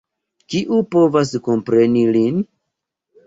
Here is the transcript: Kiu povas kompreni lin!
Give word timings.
Kiu 0.53 0.79
povas 0.95 1.33
kompreni 1.49 2.05
lin! 2.17 2.39